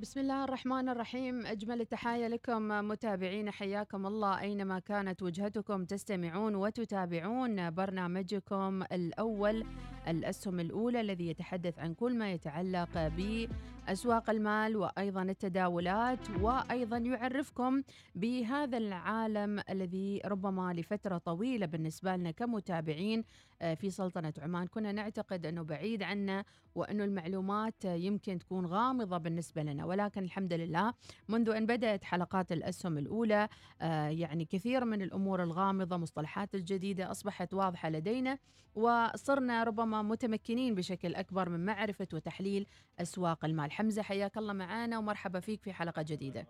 [0.00, 1.46] بسم الله الرحمن الرحيم.
[1.46, 4.40] أجمل التحايا لكم متابعين حياكم الله.
[4.40, 9.64] أينما كانت وجهتكم تستمعون وتتابعون برنامجكم الأول
[10.08, 17.82] الأسهم الأولى الذي يتحدث عن كل ما يتعلق بأسواق المال وأيضا التداولات وأيضا يعرفكم
[18.14, 23.24] بهذا العالم الذي ربما لفترة طويلة بالنسبة لنا كمتابعين
[23.62, 24.66] آه، في سلطنة عمان.
[24.66, 29.84] كنا نعتقد أنه بعيد عنا وأنه المعلومات يمكن تكون غامضة بالنسبة لنا.
[29.84, 30.94] ولكن الحمد لله
[31.28, 33.48] منذ أن بدأت حلقات الأسهم الأولى
[33.82, 38.38] آه، يعني كثير من الأمور الغامضة مصطلحات الجديدة أصبحت واضحة لدينا
[38.74, 42.66] وصرنا ربما متمكنين بشكل أكبر من معرفة وتحليل
[43.00, 43.72] أسواق المال.
[43.72, 46.46] حمزة حياك الله معنا ومرحبا فيك في حلقة جديدة.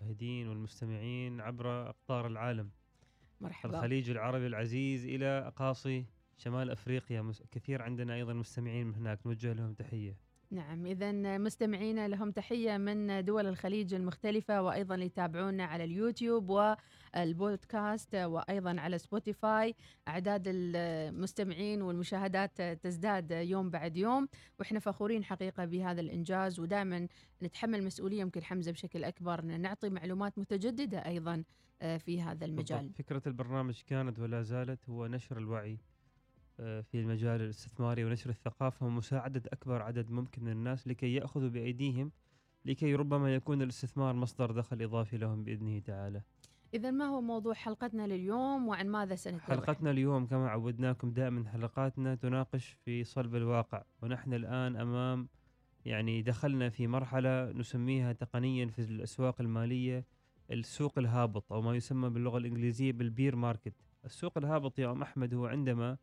[0.00, 2.70] المشاهدين والمستمعين عبر أقطار العالم.
[3.40, 3.76] مرحبا.
[3.78, 6.04] الخليج العربي العزيز إلى اقاصي
[6.36, 7.22] شمال أفريقيا.
[7.22, 9.26] مس- كثير عندنا أيضا مستمعين من هناك.
[9.26, 10.16] نوجه لهم تحية.
[10.50, 16.48] نعم إذا مستمعينا لهم تحية من دول الخليج المختلفة وأيضا يتابعونا على اليوتيوب
[17.16, 19.74] والبودكاست وأيضا على Spotify
[20.08, 24.28] أعداد المستمعين والمشاهدات تزداد يوم بعد يوم
[24.60, 27.08] وإحنا فخورين حقيقة بهذا الإنجاز ودائما
[27.42, 31.44] نتحمل مسؤولية يمكن حمزة بشكل أكبر أن نعطي معلومات متجددة أيضا
[31.98, 32.92] في هذا المجال.
[32.94, 35.78] فكرة البرنامج كانت ولا زالت هو نشر الوعي
[36.56, 42.12] في المجال الاستثماري ونشر الثقافة ومساعده أكبر عدد ممكن من الناس لكي يأخذوا بأيديهم
[42.64, 46.22] لكي ربما يكون الاستثمار مصدر دخل إضافي لهم بإذنه تعالى.
[46.74, 52.14] إذا ما هو موضوع حلقتنا لليوم وعن ماذا سنتكلم حلقتنا اليوم كما عودناكم دائما حلقاتنا
[52.14, 55.28] تناقش في صلب الواقع ونحن الآن أمام
[55.84, 60.04] يعني دخلنا في مرحلة نسميها تقنيا في الأسواق المالية
[60.50, 65.46] السوق الهابط أو ما يسمى باللغة الإنجليزية بالبير ماركت السوق الهابط يا أم أحمد هو
[65.46, 65.96] عندما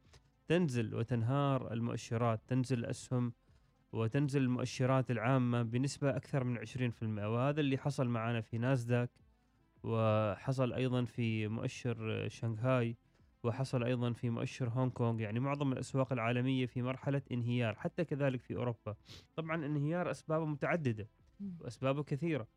[0.52, 3.34] تنزل وتنهار المؤشرات تنزل الأسهم
[3.92, 9.10] وتنزل المؤشرات العامة بنسبة أكثر من 20% وهذا اللي حصل معنا في ناسداك
[9.84, 12.96] وحصل أيضا في مؤشر شنغهاي
[13.44, 18.42] وحصل أيضا في مؤشر هونغ كونغ يعني معظم الأسواق العالمية في مرحلة انهيار حتى كذلك
[18.42, 18.96] في أوروبا
[19.36, 21.08] طبعا انهيار أسبابه متعددة
[21.40, 21.56] مم.
[21.60, 22.48] وأسبابه كثيرة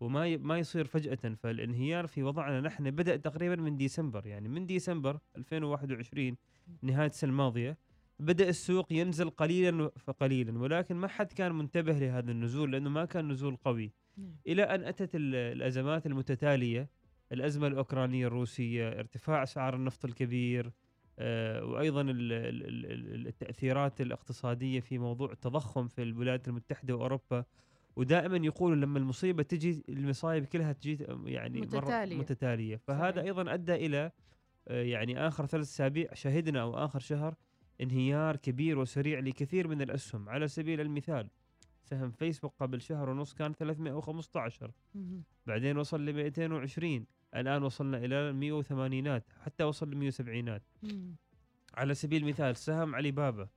[0.00, 0.36] وما.
[0.36, 6.36] ما يصير فجأة فالانهيار في وضعنا نحن بدأ تقريبا من ديسمبر يعني من ديسمبر 2021
[6.82, 7.78] نهاية السنة الماضية
[8.18, 13.28] بدأ السوق ينزل قليلا فقليلا ولكن ما حد كان منتبه لهذا النزول لأنه ما كان
[13.28, 14.34] نزول قوي نعم.
[14.46, 16.88] إلى أن أتت ال- الأزمات المتتالية
[17.32, 20.72] الأزمة الأوكرانية الروسية ارتفاع أسعار النفط الكبير
[21.18, 27.44] آه، وأيضا ال- ال- ال- ال- التأثيرات الاقتصادية في موضوع التضخم في الولايات المتحدة وأوروبا
[27.96, 32.16] ودائما يقولوا لما المصيبة تجي المصايب كلها تجي يعني متتالية.
[32.16, 33.22] متتالية فهذا.
[33.22, 34.12] أيضا أدى إلى
[34.70, 37.34] يعني آخر ثلاث أسابيع شهدنا أو آخر شهر
[37.80, 40.28] انهيار كبير وسريع لكثير من الأسهم.
[40.28, 41.28] على سبيل المثال
[41.84, 45.22] سهم فيسبوك قبل شهر ونص كان 315 مهم.
[45.46, 51.16] بعدين وصل ل 220 الآن وصلنا إلى 180 حتى وصل ل 170 مم.
[51.74, 53.48] على سبيل المثال سهم علي بابا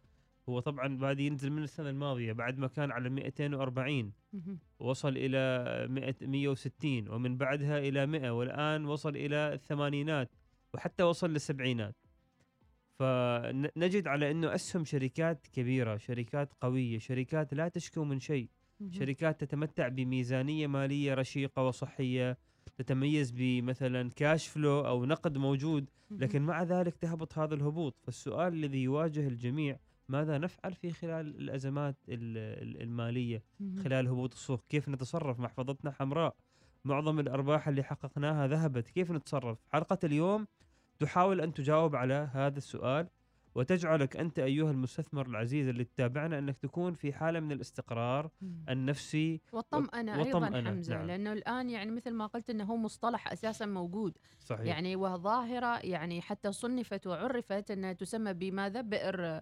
[0.50, 4.60] هو طبعا بادي ينزل من السنة الماضية بعد ما كان على 240 مهم.
[4.80, 10.32] وصل إلى 100 160 ومن بعدها إلى 100 والآن وصل إلى الثمانينات
[10.74, 11.96] وحتى وصل للسبعينات.
[13.00, 18.50] فنجد على إنه أسهم شركات كبيرة شركات قوية شركات لا تشكو من شيء.
[18.90, 22.38] شركات تتمتع بميزانية مالية رشيقة وصحية
[22.78, 25.90] تتميز بمثلا كاش فلو أو نقد موجود.
[26.12, 27.96] لكن مع ذلك تهبط هذا الهبوط.
[28.04, 29.80] فالسؤال الذي يواجه الجميع
[30.10, 33.44] ماذا نفعل في خلال الأزمات ال- ال- المالية.
[33.84, 36.36] خلال هبوط السوق كيف نتصرف؟ محفظتنا حمراء.
[36.86, 40.48] معظم الأرباح اللي حققناها ذهبت كيف نتصرف؟ حلقة اليوم
[41.04, 43.08] تحاول أن تجاوب على هذا السؤال
[43.56, 48.30] وتجعلك أنت أيها المستثمر العزيز اللي تتابعنا أنك تكون في حالة من الاستقرار.
[48.70, 51.08] النفسي والطمأنة أيضا حمزة نعم.
[51.08, 56.22] لأنه الآن يعني مثل ما قلت أنه هو مصطلح أساسا موجود صحيح يعني وظاهرة يعني
[56.22, 59.42] حتى صنفت وعرفت أنها تسمى بماذا بئر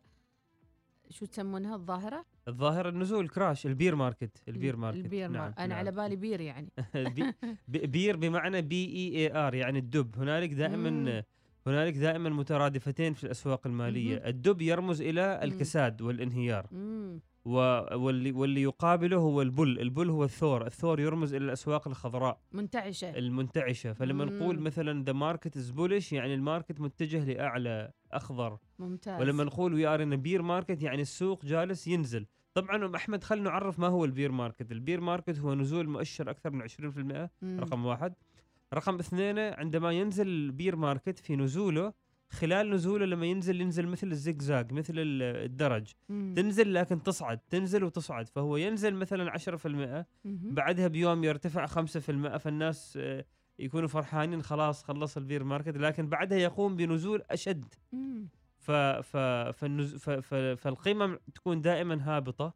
[1.09, 5.41] شو تسمونها الظاهرة؟ الظاهر النزول crash ال bear market ال bear market ال bear نعم
[5.43, 5.57] market.
[5.59, 5.77] أنا نعم.
[5.77, 6.71] على بالي bear يعني
[7.15, 7.33] b-
[7.67, 11.23] b- bear بمعنى B E A R يعني الدب هنالك دائما مم.
[11.67, 14.15] هنالك دائما مترادفتين في الأسواق المالية.
[14.19, 14.27] مهم.
[14.27, 15.43] الدب يرمز إلى مم.
[15.43, 16.67] الكساد والانهيار.
[16.71, 17.19] مم.
[17.45, 19.79] و- واللي واللي يقابله هو ال bull.
[19.79, 20.65] ال bull هو الثور.
[20.67, 22.39] الثور يرمز إلى الأسواق الخضراء.
[22.51, 23.09] منتعشة.
[23.17, 23.93] المنتعشة.
[23.93, 24.63] فلما نقول مم.
[24.63, 28.57] مثلا the market is bullish يعني ال market متجه لأعلى أخضر.
[28.79, 29.21] ممتاز.
[29.21, 32.25] ولما نقول we are in bear market يعني السوق جالس ينزل.
[32.53, 35.89] طبعا أم أحمد خلينا نعرف ما هو ال bear market ال bear market هو نزول
[35.89, 37.59] مؤشر أكثر من 20% مم.
[37.59, 38.13] رقم واحد.
[38.73, 41.93] رقم اثنين عندما ينزل ال bear market في نزوله
[42.29, 46.33] خلال نزوله لما ينزل ينزل مثل الزقزاق مثل ال- الدرج مم.
[46.35, 50.53] تنزل لكن تصعد تنزل وتصعد فهو ينزل مثلا 10% مهم.
[50.53, 53.25] بعدها بيوم يرتفع 5% فالناس آه،
[53.59, 58.27] يكونوا فرحانين خلاص خلص ال bear market لكن بعدها يقوم بنزول أشد مم.
[58.57, 59.17] ف ف
[59.57, 59.95] فالنز...
[59.95, 62.53] ف ف فالقيمة تكون دائما هابطة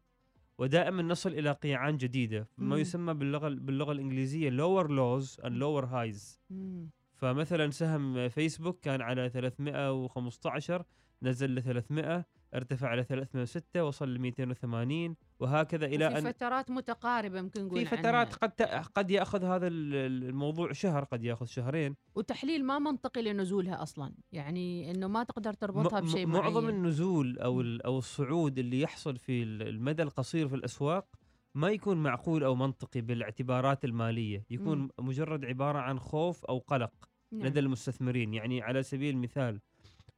[0.58, 2.76] ودائما نصل إلى قيعان جديدة ما.
[2.76, 6.90] يسمى باللغة باللغة الإنجليزية lower lows and lower highs مم.
[7.14, 10.84] فمثلا سهم فيسبوك كان على 315
[11.22, 12.24] نزل ل 300
[12.54, 17.96] ارتفع على 306 وصل ل 280 وهكذا إلى وفي أن فترات متقاربة ممكن نقول في
[17.96, 18.26] فترات عنها.
[18.36, 18.62] قد
[18.94, 19.94] قد يأخذ هذا ال-
[20.28, 21.96] الموضوع شهر قد يأخذ شهرين.
[22.14, 24.14] وتحليل ما منطقي لنزولها أصلا.
[24.32, 26.76] يعني إنه ما تقدر تربطها م- بشيء م- معظم معين.
[26.76, 31.06] النزول أو ال- أو الصعود اللي يحصل في ال- المدى القصير في الأسواق
[31.54, 34.88] ما يكون معقول أو منطقي بالاعتبارات المالية، يكون مم.
[34.98, 36.92] مجرد عبارة عن خوف أو قلق
[37.32, 37.46] نعم.
[37.46, 39.60] لدى المستثمرين، يعني على سبيل المثال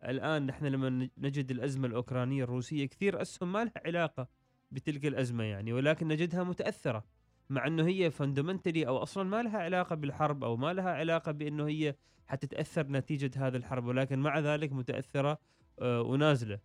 [0.05, 4.29] الآن نحن لما نجد الأزمة الأوكرانية الروسية كثير اسهم ما لها علاقة.
[4.71, 7.05] بتلك الأزمة يعني ولكن نجدها متأثرة
[7.51, 11.67] مع إنه هي فندمنتلي أو أصلا ما لها علاقة بالحرب أو ما لها علاقة بإنه
[11.67, 11.95] هي
[12.27, 15.39] حتتأثر نتيجة هذه الحرب ولكن مع ذلك متأثرة
[15.79, 16.59] آه، ونازلة.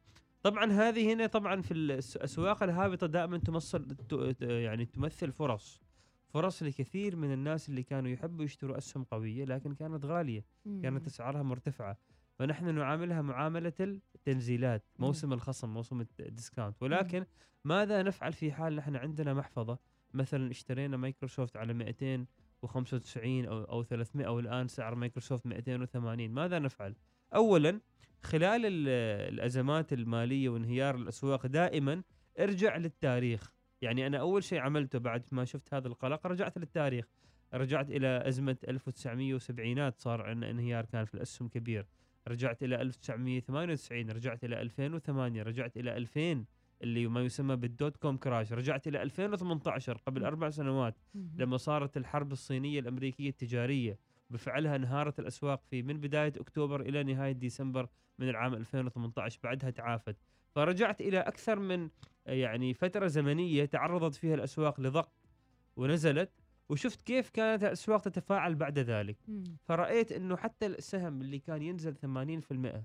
[0.44, 3.96] طبعا هذه هنا طبعا في الأسواق الهابطة دائما تمثل
[4.42, 5.82] يعني تمثل فرص
[6.30, 10.46] فرص لكثير من الناس اللي كانوا يحبوا يشتروا أسهم قوية لكن كانت غالية.
[10.84, 11.98] كانت أسعارها مرتفعة
[12.40, 13.74] فنحن نعاملها معاملة
[14.16, 14.84] التنزيلات.
[15.00, 17.26] موسم الخصم موسم الديسكاونت ولكن
[17.66, 19.78] ماذا نفعل في حال نحن عندنا محفظة؟
[20.14, 26.96] مثلا اشترينا مايكروسوفت على 295 أو أو 300 أو الآن سعر مايكروسوفت 280 ماذا نفعل؟
[27.36, 27.80] اولا
[28.22, 32.04] خلال ال- الأزمات المالية وانهيار الأسواق دائما
[32.40, 33.54] ارجع للتاريخ.
[33.82, 37.06] يعني أنا أول شيء عملته بعد ما شفت هذا القلق رجعت للتاريخ.
[37.54, 41.86] رجعت إلى أزمة 1970 صار عندنا انهيار كان في الأسهم كبير.
[42.28, 46.46] رجعت إلى 1998 رجعت إلى 2008 رجعت إلى 2000
[46.82, 50.96] اللي ما يسمى بالدوت كوم كراش رجعت إلى 2018 قبل أربع سنوات.
[51.36, 54.00] لما صارت الحرب الصينية الأمريكية التجارية.
[54.30, 57.88] بفعلها انهارت الأسواق في من بداية أكتوبر إلى نهاية ديسمبر
[58.20, 60.16] من العام 2018 بعدها تعافت.
[60.52, 61.90] فرجعت إلى أكثر من
[62.26, 65.30] يعني فترة زمنية تعرضت فيها الأسواق لضغط
[65.76, 66.43] ونزلت.
[66.70, 69.44] وشفت كيف كانت الأسواق تتفاعل بعد ذلك مم.
[69.64, 72.84] فرأيت إنه حتى السهم اللي كان ينزل 80%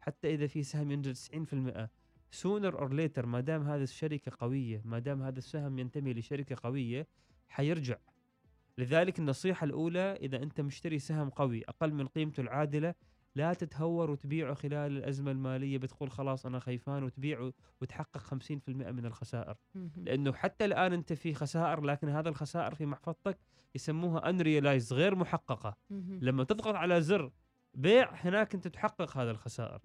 [0.00, 1.88] حتى إذا في سهم ينزل 90%
[2.30, 7.06] sooner or later ما دام هذه الشركة قوية ما دام هذا السهم ينتمي لشركة قوية
[7.48, 7.96] حيرجع
[8.78, 12.94] لذلك النصيحة الأولى إذا أنت مشتري سهم قوي أقل من قيمته العادلة
[13.36, 18.32] لا تتهور وتبيعه خلال الأزمة المالية بتقول خلاص أنا خيفان وتبيعه وتحقق 50%
[18.68, 19.90] من الخسائر مم.
[19.96, 23.38] لأنه حتى الآن أنت في خسائر لكن هذا الخسائر في محفظتك
[23.74, 26.18] يسموها unrealized غير محققة مم.
[26.22, 27.30] لما تضغط على زر
[27.74, 29.80] بيع هناك أنت تحقق هذا الخسائر.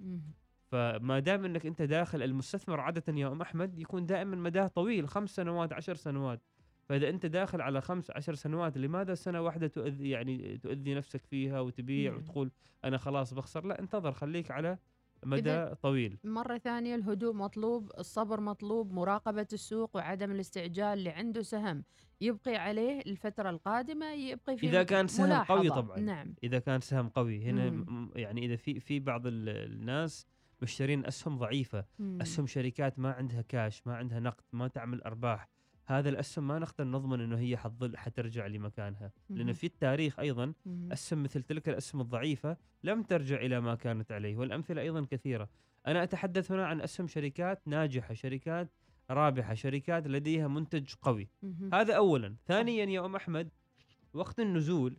[0.72, 5.36] فما دام أنك أنت داخل المستثمر عادة يا أم أحمد يكون دائما مداه طويل خمس
[5.36, 6.42] سنوات عشر سنوات
[6.92, 11.60] فإذا أنت داخل على خمس عشر سنوات لماذا سنة واحدة تؤذي يعني تؤذي نفسك فيها
[11.60, 12.20] وتبيع نعم.
[12.22, 12.52] وتقول
[12.86, 14.78] أنا خلاص بخسر لا انتظر خليك على
[15.26, 21.42] مدى إذا- طويل مرة ثانية الهدوء مطلوب الصبر مطلوب مراقبة السوق وعدم الاستعجال اللي عنده
[21.42, 21.84] سهم
[22.22, 25.56] يبقي عليه الفترة القادمة يبقي في إذا كان سهم ملاحظة.
[25.58, 26.00] قوي طبعاً.
[26.00, 28.12] نعم إذا كان سهم قوي هنا مم.
[28.16, 30.28] يعني إذا في في بعض ال- الناس
[30.62, 32.18] مشترين أسهم ضعيفة مم.
[32.22, 35.50] أسهم شركات ما عندها كاش ما عندها نقد ما تعمل أرباح
[35.92, 39.54] هذا الأسهم ما نقدر نضمن إنه هي حتظل حترجع لمكانها لأن.
[39.54, 40.54] في التاريخ أيضا.
[40.92, 45.50] أسهم مثل تلك الأسهم الضعيفة لم ترجع إلى ما كانت عليه والأمثلة أيضا كثيرة
[45.88, 48.70] أنا أتحدث هنا عن أسهم شركات ناجحة شركات
[49.10, 51.30] رابحة شركات لديها منتج قوي.
[51.74, 53.50] هذا اولا ثانيا يا ام أحمد
[54.14, 54.98] وقت النزول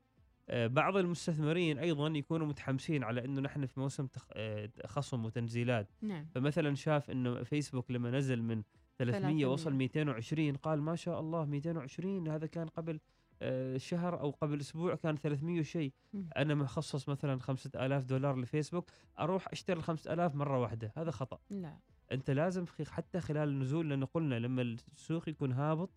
[0.49, 6.27] آه، بعض المستثمرين أيضا يكونوا متحمسين على إنه نحن في موسم آه، خصم وتنزيلات نعم
[6.35, 8.63] فمثلا شاف إنه فيسبوك لما نزل من
[9.05, 9.47] 300 300.
[9.47, 13.01] وصل 220 قال ما شاء الله 220 هذا كان قبل
[13.43, 15.93] آه، شهر أو قبل أسبوع كان 300 وشيء.
[16.37, 20.93] أنا مخصص مثلا 5000 دولار لفيسبوك أروح أشتري ال 5000 مرة واحدة.
[20.97, 21.39] هذا خطأ.
[21.51, 21.79] لا.
[22.13, 25.91] أنت لازم حتى خلال النزول لأنه قلنا لما السوق يكون هابط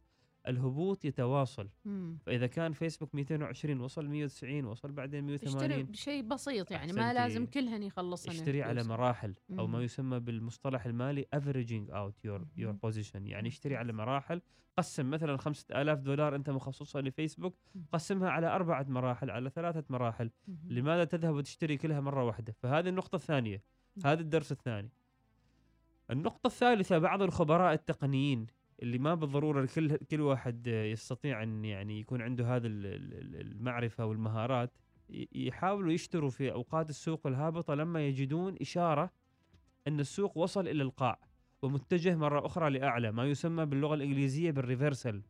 [0.47, 2.17] الهبوط يتواصل مم.
[2.25, 7.13] فإذا كان فيسبوك 220 وصل 190 وصل بعدين اشتري 180 بشيء بسيط يعني ما.
[7.13, 8.83] لازم كلهن يخلصن اشتري على.
[8.83, 9.83] مراحل أو ما مم.
[9.83, 11.25] يسمى بالمصطلح المالي
[11.91, 12.79] out your your مهم.
[12.85, 13.93] position يعني اشتري على.
[13.93, 14.41] مراحل
[14.77, 17.85] قسم مثلا 5000 دولار أنت مخصصها لفيسبوك مم.
[17.91, 20.57] قسمها على أربعة مراحل على ثلاثة مراحل مهم.
[20.69, 23.63] لماذا تذهب وتشتري كلها مرة واحدة فهذه النقطة الثانية
[23.97, 24.03] مم.
[24.05, 24.89] هذا الدرس الثاني
[26.11, 28.47] النقطة الثالثة بعض الخبراء التقنيين
[28.81, 34.05] اللي ما بالضرورة كل كل واحد يستطيع أن يعني يكون عنده هذا ال- ال- المعرفة
[34.05, 34.71] والمهارات
[35.35, 39.11] يحاولوا يشتروا في أوقات السوق الهابطة لما يجدون إشارة
[39.87, 41.19] أن السوق وصل إلى القاع
[41.61, 45.21] ومتجه مرة أخرى لأعلى ما يسمى باللغة الإنجليزية بالريفرسل.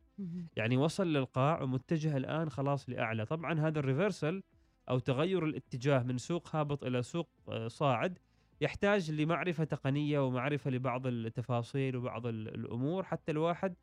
[0.56, 4.42] يعني وصل للقاع ومتجه الآن خلاص لأعلى طبعا هذا الريفرسل
[4.88, 8.18] أو تغير الاتجاه من سوق هابط إلى سوق آه، صاعد
[8.60, 13.74] يحتاج لمعرفة تقنية ومعرفة لبعض التفاصيل وبعض ال- الأمور حتى الواحد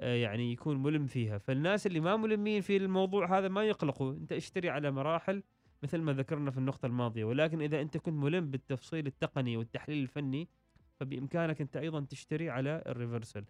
[0.00, 1.38] آه، يعني يكون ملم فيها.
[1.38, 4.12] فالناس اللي ما ملمين في الموضوع هذا ما يقلقوا.
[4.12, 5.42] انت اشتري على مراحل
[5.82, 7.24] مثل ما ذكرنا في النقطة الماضية.
[7.24, 10.48] ولكن إذا أنت كنت ملم بالتفصيل التقني والتحليل الفني
[11.00, 13.44] فبإمكانك أنت أيضا تشتري على الريفرسل.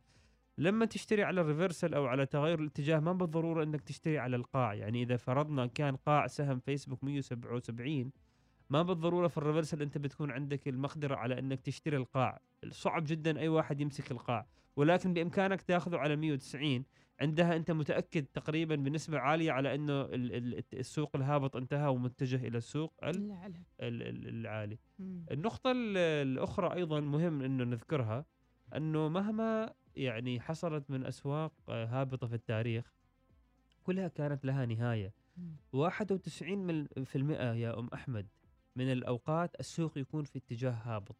[0.58, 4.74] لما تشتري على الريفرسل أو على تغير الاتجاه ما بالضرورة أنك تشتري على القاع.
[4.74, 8.12] يعني إذا فرضنا كان قاع سهم فيسبوك 177
[8.70, 13.48] ما بالضرورة في الريفرسل أنت بتكون عندك المقدرة على أنك تشتري القاع صعب جدا أي
[13.48, 14.46] واحد يمسك القاع
[14.76, 16.84] ولكن بإمكانك تأخذه على 190
[17.20, 22.58] عندها أنت متأكد تقريبا بنسبة عالية على إنه ال- ال- السوق الهابط انتهى ومتجه إلى
[22.58, 22.94] السوق
[23.80, 24.78] العالي.
[25.30, 25.96] النقطة ال-
[26.28, 28.24] الأخرى أيضا مهم إنه نذكرها
[28.76, 32.92] إنه مهما يعني حصلت من أسواق آه، هابطة في التاريخ
[33.82, 35.12] كلها كانت لها نهاية.
[35.36, 35.56] مم.
[35.72, 38.26] 91 من في المئة يا أم أحمد
[38.76, 41.16] من الأوقات السوق يكون في اتجاه هابط.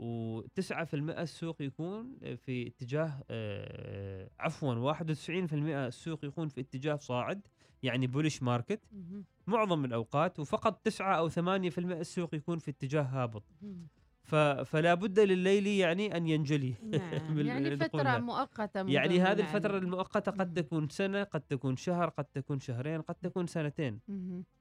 [0.00, 5.52] و9% السوق يكون في اتجاه آه، عفوا 91%
[5.86, 7.46] السوق يكون في اتجاه صاعد
[7.82, 8.80] يعني بولش ماركت.
[9.46, 11.38] معظم الأوقات وفقط 9 أو 8%
[11.78, 13.44] السوق يكون في اتجاه هابط.
[14.64, 18.18] فلا بد لليل يعني أن ينجلي نعم يعني نقولها.
[18.18, 20.54] مؤقتة من يعني هذه الفترة المؤقتة قد مم.
[20.64, 24.00] تكون سنة قد تكون شهر قد تكون شهرين قد تكون سنتين.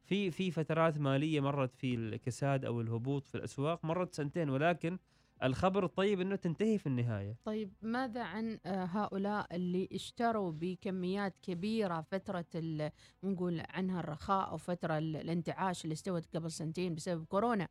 [0.05, 4.97] في في فترات مالية مرت في الكساد أو الهبوط في الأسواق مرت سنتين ولكن
[5.43, 12.01] الخبر الطيب إنه تنتهي في النهاية طيب ماذا عن آه، هؤلاء اللي اشتروا بكميات كبيرة
[12.01, 12.91] فترة ال-
[13.23, 17.67] نقول عنها الرخاء أو فترة ال- الانتعاش اللي استوت قبل سنتين بسبب كورونا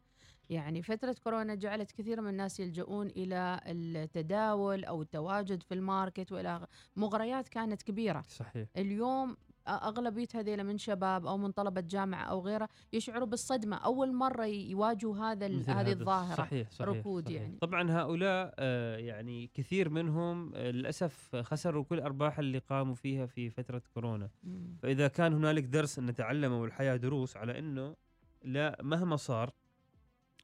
[0.51, 6.67] يعني فترة كورونا جعلت كثير من الناس يلجؤون إلى التداول أو التواجد في الماركت وإلى
[6.97, 9.37] مغريات كانت كبيرة صحيح اليوم
[9.69, 15.17] أغلبية هذيلا من شباب أو من طلبة جامعة أو غيره يشعروا بالصدمة أول مرة يواجهوا
[15.17, 15.93] هذا هذه.
[15.93, 17.41] الظاهرة صحيح صحيح ركود صحيح.
[17.41, 17.59] يعني.
[17.61, 23.83] طبعا هؤلاء آه، يعني كثير منهم للأسف خسروا كل أرباح اللي قاموا فيها في فترة
[23.95, 24.77] كورونا مم.
[24.83, 27.97] فإذا كان هنالك درس نتعلمه والحياة دروس على إنه
[28.45, 29.51] لا مهما صار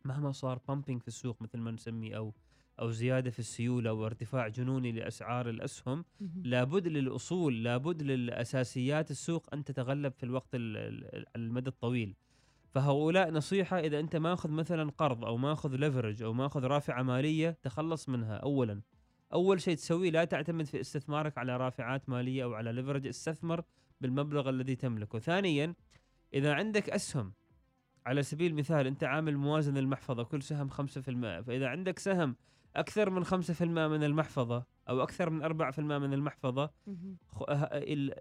[0.06, 2.32] مهما صار بامبينج في السوق مثل ما نسميه أو
[2.80, 6.04] أو زيادة في السيولة أو ارتفاع جنوني لأسعار الأسهم.
[6.44, 12.14] لابد للأصول لابد للأساسيات السوق أن تتغلب في الوقت ال- ال- المدى الطويل.
[12.70, 18.08] فهؤلاء نصيحة إذا أنت ماخذ مثلا قرض أو ماخذ ليفرج أو ماخذ رافعة مالية تخلص
[18.08, 18.80] منها اولا.
[19.32, 23.62] أول شيء تسويه لا تعتمد في استثمارك على رافعات مالية أو على ليفرج استثمر
[24.00, 25.18] بالمبلغ الذي تملكه.
[25.18, 25.74] ثانيا
[26.34, 27.32] إذا عندك أسهم
[28.06, 30.74] على سبيل المثال أنت عامل موازنة المحفظه كل سهم 5%
[31.42, 32.36] فإذا عندك سهم
[32.76, 35.42] أكثر من 5% من المحفظة أو أكثر من
[35.72, 36.70] 4% من المحفظة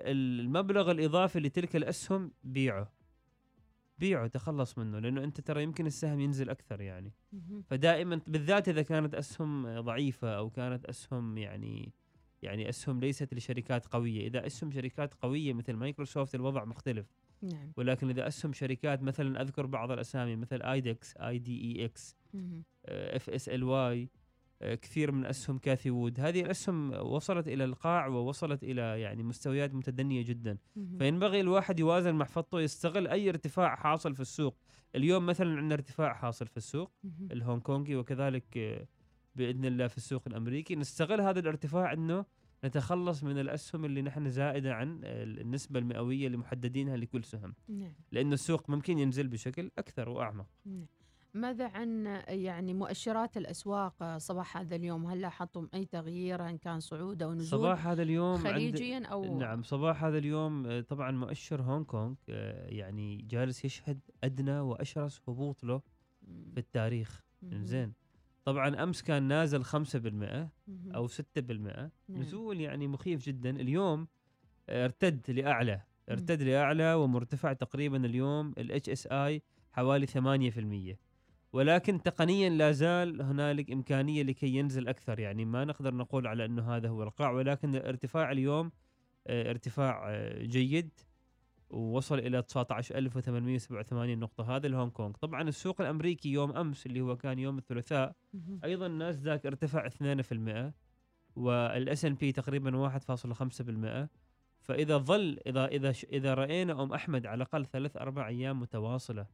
[0.08, 2.92] المبلغ الإضافي لتلك الأسهم بيعه.
[4.00, 7.14] بيعه تخلص منه لأنه أنت ترى يمكن السهم ينزل أكثر يعني.
[7.66, 11.94] فدائما بالذات إذا كانت أسهم ضعيفة أو كانت أسهم يعني
[12.42, 14.28] يعني أسهم ليست لشركات قوية.
[14.28, 17.06] إذا أسهم شركات قوية مثل مايكروسوفت الوضع مختلف.
[17.42, 22.16] نعم ولكن إذا أسهم شركات مثلا أذكر بعض الأسامي مثل IDEX I D E X.
[22.86, 24.10] F S L Y
[24.62, 30.22] كثير من أسهم Cathie Wood هذه الأسهم وصلت إلى القاع ووصلت إلى يعني مستويات متدنية
[30.26, 30.58] جدا.
[31.00, 34.58] فينبغي الواحد يوازن محفظته يستغل أي ارتفاع حاصل في السوق
[34.96, 36.92] اليوم مثلا عندنا ارتفاع حاصل في السوق.
[37.32, 38.88] الهونغ كونغي وكذلك آه،
[39.36, 42.26] بإذن الله في السوق الأمريكي نستغل هذا الارتفاع إنه
[42.66, 47.56] نتخلص من الأسهم اللي نحن زائدة عن النسبة المئوية اللي محددينها لكل سهم.
[47.68, 47.94] نعم.
[48.12, 50.48] لأنه السوق ممكن ينزل بشكل أكثر وأعمق.
[50.66, 50.86] نعم.
[51.34, 57.24] ماذا عن يعني مؤشرات الأسواق صباح هذا اليوم؟ هل لاحظتم أي تغيير إن كان صعود
[57.24, 61.84] أو نزول صباح هذا اليوم خليجيا أو نعم صباح هذا اليوم آه، طبعا مؤشر هونغ
[61.84, 65.82] كونغ آه، يعني جالس يشهد أدنى وأشرس هبوط له
[66.54, 67.24] في التاريخ.
[67.44, 67.94] زين
[68.46, 69.70] طبعا أمس كان نازل 5%
[70.06, 70.50] مهم.
[70.96, 71.92] أو 6% نعم.
[72.10, 74.08] نزول يعني مخيف جدا اليوم
[74.70, 75.82] ارتد لأعلى.
[76.12, 80.98] ارتد لأعلى ومرتفع تقريبا اليوم ال HSI حوالي 8%
[81.54, 86.76] ولكن تقنيا لا زال هنالك إمكانية لكي ينزل أكثر يعني ما نقدر نقول على أنه
[86.76, 88.72] هذا هو القاع ولكن الارتفاع اليوم
[89.28, 90.92] آه، ارتفاع آه، جيد
[91.72, 94.56] ووصل إلى 19887 نقطة.
[94.56, 95.12] هذا الهونغ كونغ.
[95.12, 98.16] طبعا السوق الأمريكي يوم أمس اللي هو كان يوم الثلاثاء.
[98.64, 100.74] أيضا ناسداك ارتفع 2%
[101.36, 104.10] وال S&P تقريبا 1.5%
[104.62, 109.26] فإذا ظل إذا إذا إذا رأينا أم أحمد على الأقل ثلاث أربع أيام متواصلة.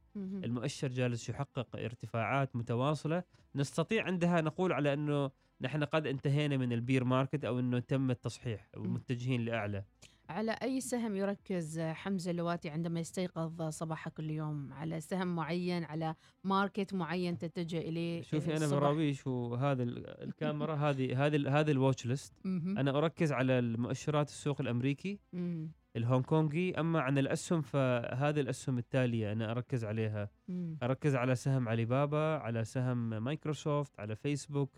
[0.44, 3.22] المؤشر جالس يحقق ارتفاعات متواصلة
[3.54, 5.30] نستطيع عندها نقول على إنه
[5.60, 9.84] نحن قد انتهينا من ال bear market أو إنه تم التصحيح ومتجهين لأعلى.
[10.28, 16.14] على أي سهم يركز حمزة اللواتي عندما يستيقظ صباح كل يوم على سهم معين على
[16.44, 22.06] market معين تتجه إليه شوفي أنا الصبح؟ براويش وهذا ال- الكاميرا هذه هذه هذه ال
[22.06, 22.78] watchlist مهم.
[22.78, 25.70] أنا أركز على المؤشرات السوق الأمريكي مم.
[25.96, 30.78] الهونغ كونغي أما عن الأسهم فهذه الأسهم التالية أنا أركز عليها مم.
[30.82, 34.70] أركز على سهم علي بابا على سهم مايكروسوفت على فيسبوك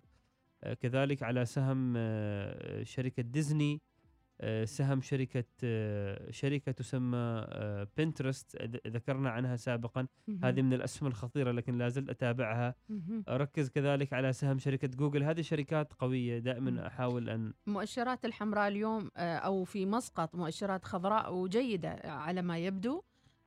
[0.65, 3.81] آه، كذلك على سهم آه، شركة ديزني
[4.65, 7.47] سهم شركة آه، شركة تسمى
[7.97, 8.57] بنترست
[8.87, 10.07] ذكرنا عنها سابقا.
[10.43, 13.25] هذه من الأسهم الخطيرة لكن لا زلت أتابعها مهم.
[13.29, 16.43] اركز كذلك على سهم شركة جوجل هذه شركات قوية مم.
[16.43, 22.59] دائما أحاول أن مؤشرات الحمراء اليوم آه، أو في مسقط مؤشرات خضراء وجيدة على ما
[22.59, 23.03] يبدو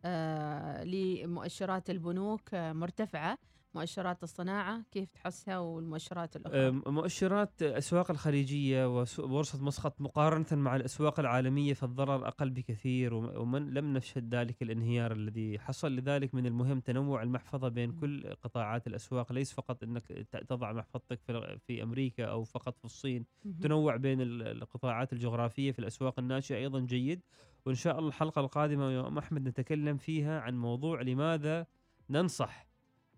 [0.05, 3.37] آه، لمؤشرات البنوك آه، مرتفعة
[3.75, 11.73] مؤشرات الصناعة كيف تحسها والمؤشرات الأخرى مؤشرات الأسواق الخليجية وبورصه مسقط مقارنة مع الأسواق العالمية
[11.73, 17.23] فالضرر أقل بكثير وم- ومن لم نشهد ذلك الانهيار الذي حصل لذلك من المهم تنوع
[17.23, 17.91] المحفظة بين.
[17.91, 21.19] كل قطاعات الأسواق ليس فقط إنك ت- تضع محفظتك
[21.67, 23.25] في أمريكا أو فقط في الصين.
[23.61, 27.21] تنوع بين ال- القطاعات الجغرافية في الأسواق الناشئة أيضا جيد
[27.65, 31.67] وإن شاء الله الحلقة القادمة يا أم أحمد نتكلم فيها عن موضوع لماذا
[32.09, 32.67] ننصح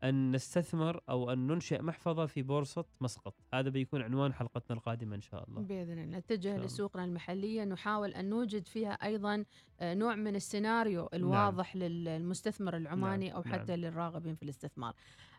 [0.09, 3.33] أن نستثمر أو أن ننشئ محفظة في بورصة مسقط.
[3.53, 5.61] هذا بيكون عنوان حلقتنا القادمة إن شاء الله.
[5.61, 6.17] بإذن الله.
[6.17, 6.57] نتجه.
[6.57, 7.63] لسوقنا المحلية.
[7.63, 9.45] نحاول أن نوجد فيها أيضا
[9.79, 13.53] آه، نوع من السيناريو الواضح للمستثمر العماني أو نعم.
[13.53, 14.93] حتى للراغبين في الاستثمار.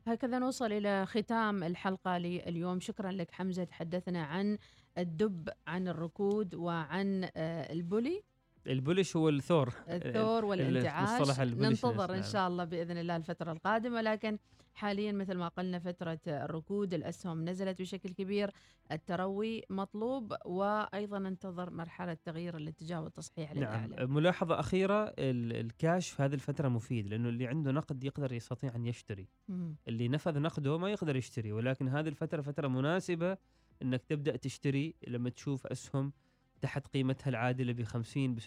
[0.06, 2.80] هكذا نوصل إلى ختام الحلقة لليوم.
[2.80, 3.64] شكرا لك حمزة.
[3.64, 4.58] تحدثنا عن
[4.98, 8.22] الدب عن الركود وعن آه، البولي.
[8.68, 12.30] البولش هو الثور الثور والانتعاش ننتظر إن نعم.
[12.32, 14.38] شاء الله بإذن الله الفترة القادمة لكن
[14.74, 18.50] حاليا مثل ما قلنا فترة الركود الأسهم نزلت بشكل كبير
[18.92, 26.22] التروي مطلوب وأيضا ننتظر مرحلة تغيير الاتجاه والتصحيح نعم للأعلى ملاحظة أخيرة ال- الكاش في
[26.22, 29.76] هذه الفترة مفيد لأنه اللي عنده نقد يقدر يستطيع أن يشتري مم.
[29.88, 33.36] اللي نفذ نقده ما يقدر يشتري ولكن هذه الفترة فترة مناسبة
[33.82, 36.12] إنك تبدأ تشتري لما تشوف أسهم
[36.66, 38.46] تحت قيمتها العادلة ب 50 ب 60%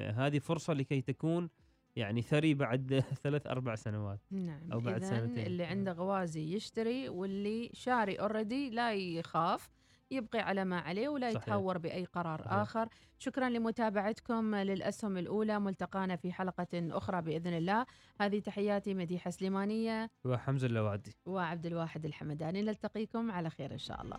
[0.00, 1.48] هذه فرصة لكي تكون
[1.96, 5.46] يعني ثري بعد ثلاث أربع سنوات نعم أو بعد سنتين.
[5.46, 5.72] اللي نعم.
[5.72, 9.68] عنده غوازي يشتري واللي شاري already لا يخاف
[10.10, 11.42] يبقي على ما عليه ولا صحيح.
[11.42, 12.52] يتهور بأي قرار صحيح.
[12.52, 17.86] آخر شكرا لمتابعتكم للأسهم الأولى ملتقانا في حلقة أخرى بإذن الله
[18.20, 24.18] هذه تحياتي مديحة سليمانية وحمزة اللوادي وعبد الواحد الحمداني نلتقيكم على خير إن شاء الله